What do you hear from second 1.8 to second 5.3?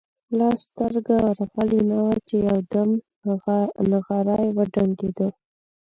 نه وه چې یو دم نغاره وډنګېده.